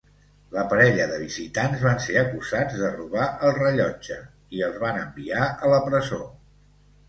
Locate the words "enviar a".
5.07-5.75